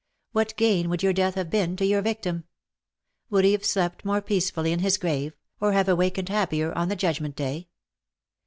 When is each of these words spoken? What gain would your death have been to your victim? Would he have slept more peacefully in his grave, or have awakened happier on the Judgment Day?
What 0.31 0.55
gain 0.57 0.89
would 0.89 1.03
your 1.03 1.13
death 1.13 1.35
have 1.35 1.51
been 1.51 1.75
to 1.75 1.85
your 1.85 2.01
victim? 2.01 2.45
Would 3.29 3.45
he 3.45 3.51
have 3.51 3.63
slept 3.63 4.03
more 4.03 4.19
peacefully 4.19 4.71
in 4.71 4.79
his 4.79 4.97
grave, 4.97 5.35
or 5.59 5.73
have 5.73 5.87
awakened 5.87 6.29
happier 6.29 6.73
on 6.75 6.87
the 6.89 6.95
Judgment 6.95 7.35
Day? 7.35 7.67